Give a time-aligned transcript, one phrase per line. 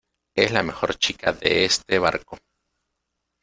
[0.33, 2.39] es la mejor chica de este barco,